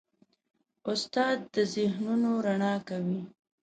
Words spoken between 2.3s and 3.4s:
رڼا کوي.